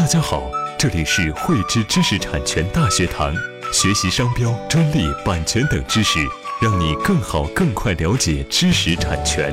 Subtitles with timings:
[0.00, 3.34] 大家好，这里是汇知知识产权大学堂，
[3.70, 6.18] 学习商标、专利、版权等知识，
[6.58, 9.52] 让你更好、更快了解知识产权。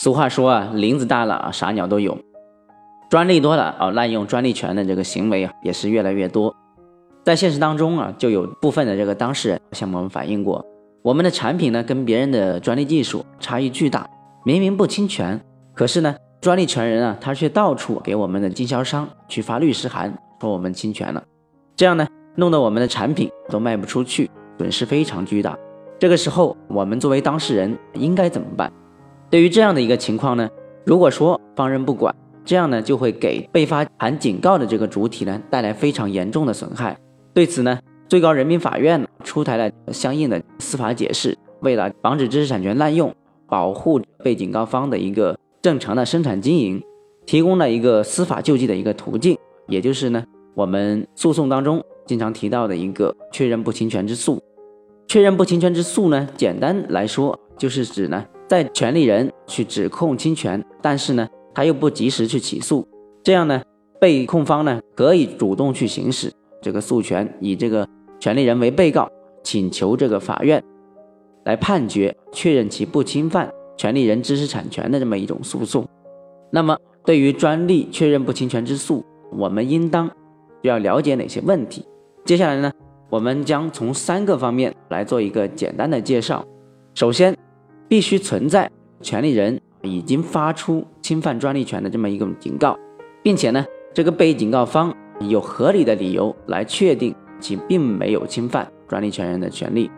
[0.00, 2.18] 俗话说啊，林子大了，啥鸟都有。
[3.08, 6.52] 专利多了啊，滥用专利权的这个行为啊，也是越来越多。
[7.24, 10.66] 在现实当中啊，就有部分的这个当事人向我们反映过，
[11.02, 14.08] 我们的产品呢跟别人的专利技术差异巨大，
[14.44, 15.40] 明明不侵权，
[15.74, 21.22] 可是呢，专利权人啊他却到处给我们的经销商去发律师函，说我们侵权了，
[21.76, 25.56] 这样呢，弄得我们的产品都卖不出去，损失非常巨大。
[25.98, 28.72] 这个时候，我们作为当事人应该怎么办？
[29.30, 30.48] 对于这样的一个情况呢，
[30.84, 36.96] 如果说放任不管，这样呢，就会给被发函警告的这个主体呢带来非常严重的损害。
[37.34, 43.14] 对此呢，最高人民法院出台了相应的司法解释，为了防止知识产权滥用，
[43.46, 46.82] 保护被警告方的一个正常的生产经营，
[47.26, 50.24] 提供了一个司法救济的一个途径，也就是呢，
[50.54, 54.42] 我们诉讼当中经常提到的一个确认不侵权之诉。
[55.06, 61.28] 确认不侵权之诉呢，简单来说就是指呢，在权利人去指控侵权，但是呢。
[61.54, 62.86] 他又不及时去起诉，
[63.24, 63.60] 这样呢，
[64.00, 66.30] 被控方呢可以主动去行使
[66.62, 67.88] 这个诉权，以这个
[68.18, 69.10] 权利人为被告，
[69.42, 70.62] 请求这个法院
[71.44, 75.86] 来判决确认其不侵犯权利人知识产权的这么一种诉讼。
[76.50, 80.10] 那么，对于专利确认不侵权之诉，我们应当
[80.62, 81.84] 要了解哪些问题？
[82.24, 82.72] 接下来呢，
[83.10, 86.44] 我们将从三个方面来做一个简单的介绍。
[86.94, 87.36] 首先，
[87.88, 89.60] 必须存在权利人。
[89.82, 92.76] 已经发出侵犯专利权的这么一个警告，
[93.22, 99.90] 并且呢，这个被警告方有合理的理由来确定其并没有侵犯专利权人的权利。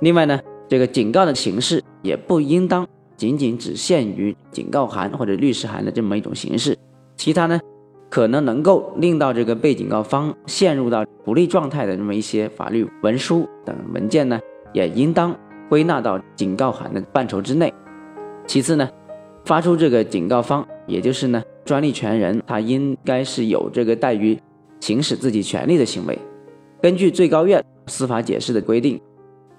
[0.00, 2.86] 另外呢，这个警告的形式也不应当
[3.16, 6.76] 仅仅只限于警告函或者律师函的这么一种形式，
[7.16, 7.60] 其他呢，
[8.08, 14.40] 可能能够令到这个被警告方陷入到不利状态的这么一些法律文书等文件呢，
[14.72, 15.36] 也应当
[15.68, 17.72] 归纳到警告函的范畴之内。
[18.46, 18.88] 其次呢。
[19.46, 24.38] 发出这个警告方，也就是呢专利权人，他应该是有这个怠于
[24.80, 26.16] 行使自己权利的行为。
[26.82, 28.98] 根据最高院司法解释的规定，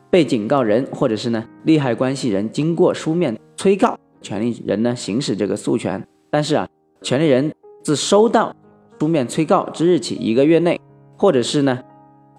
[0.09, 6.03] 被警告人或者是呢利害关系人经过书面催告，权利人呢行使这个诉权。
[6.31, 6.67] 但是啊，
[7.01, 8.55] 权利人自收到
[8.99, 10.79] 书面催告之日起一个月内，
[11.17, 11.79] 或者是呢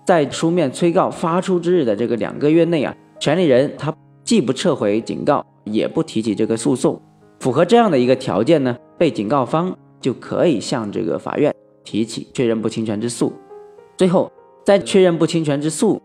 [0.04, 3.94] 在书面催告发出之日的这个两个月内啊，权利人他
[4.24, 7.00] 既不撤回警告，也不提起这个诉讼。
[7.38, 11.54] 符合这样的一个条件呢，被警告方就可以向这个法院
[11.84, 13.32] 提起确认不侵权之诉。
[13.96, 14.30] 最后，
[14.64, 16.00] 在确认不侵权之诉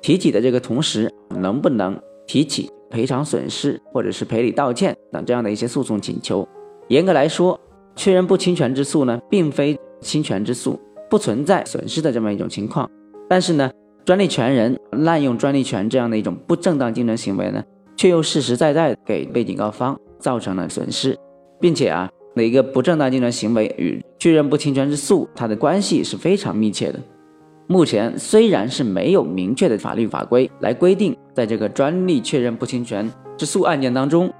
[0.00, 6.46] 提起的这个同时，能不能提起赔偿损失或者是赔礼道歉等这样的一些诉讼请求？
[6.88, 7.58] 严格来说，
[7.94, 12.90] 确认不侵权之诉呢，并非侵权之诉，不存在损失的这么一种情况。
[13.28, 13.70] 但是呢，
[14.04, 17.62] 专利权人滥用专利权这样的一种不正当竞争行为呢，
[17.96, 19.98] 却又实实在在给被警告方。
[20.22, 21.18] 造成了损失，
[21.60, 27.00] 并且啊，哪个不正当竞争行为与确认不侵权之诉，它的关系是非常密切的。
[27.66, 34.32] 目前虽然是没有明确的法律法规来规定，在这个专利确认不侵权之诉案件当中，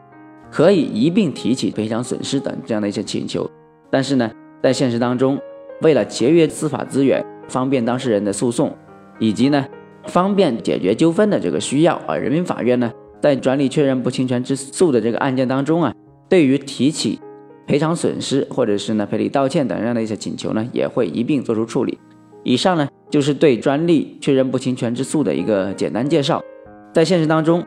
[0.51, 3.49] 可以一并提起赔偿损失等这样的一些请求，
[3.91, 4.31] 但是呢，
[4.63, 5.39] 在现实当中，
[5.81, 8.77] 为了节约司法资源，方便当事人的诉讼，
[9.19, 9.65] 以及呢，
[10.07, 12.93] 方便解决纠纷的这个需要，而人民法院呢。
[13.23, 15.95] 在专利确认不侵权之诉的这个案件当中啊，
[16.29, 17.21] 对于提起
[17.69, 21.97] 赔偿损失或者是呢赔礼道歉等这样的一些请求呢，也会一并做出处理。
[22.43, 26.43] 以上呢就是对专利确认不侵权之诉的一个简单介绍。
[26.95, 27.63] 在现实当中，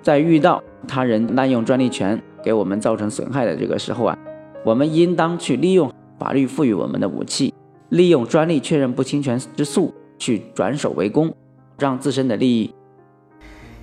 [0.00, 4.16] 在遇到他人滥用专利权给我们造成损害的这个时候啊，
[4.64, 7.52] 我们应当去利用法律赋予我们的武器，
[7.88, 11.34] 利用专利确认不侵权之诉去转守为攻，
[11.80, 12.72] 让自身的利益。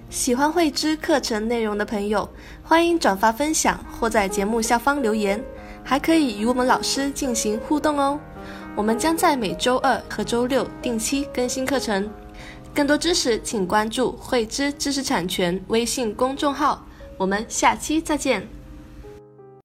[0.09, 2.29] 喜欢慧知课程内容的朋友，
[2.63, 5.43] 欢迎转发分享或在节目下方留言，
[5.83, 8.17] 还可以与我们老师进行互动哦。
[8.75, 12.09] 我们将在每周二和周六定期更新课程，
[12.73, 16.83] 更多知识请关注慧知知识产权微信公众号。
[17.15, 18.47] 我们下期再见。